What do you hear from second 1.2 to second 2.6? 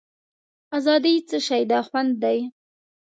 څه شی ده خوند دی.